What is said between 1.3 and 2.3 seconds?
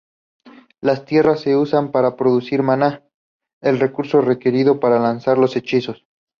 se usan para